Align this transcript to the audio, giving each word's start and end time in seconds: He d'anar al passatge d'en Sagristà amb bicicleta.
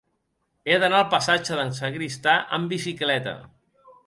He 0.71 0.77
d'anar 0.83 1.01
al 1.01 1.11
passatge 1.11 1.59
d'en 1.59 1.69
Sagristà 1.81 2.35
amb 2.59 2.75
bicicleta. 2.77 3.37